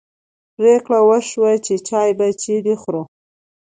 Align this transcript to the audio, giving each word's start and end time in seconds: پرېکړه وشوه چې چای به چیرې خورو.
پرېکړه 0.55 0.99
وشوه 1.09 1.51
چې 1.65 1.73
چای 1.87 2.09
به 2.17 2.27
چیرې 2.41 2.75
خورو. 2.81 3.03